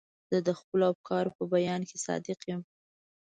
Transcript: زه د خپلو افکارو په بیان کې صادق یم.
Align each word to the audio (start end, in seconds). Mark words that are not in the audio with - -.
زه 0.31 0.37
د 0.47 0.49
خپلو 0.59 0.83
افکارو 0.93 1.35
په 1.37 1.43
بیان 1.53 1.81
کې 1.89 1.97
صادق 2.05 2.39
یم. 2.49 2.61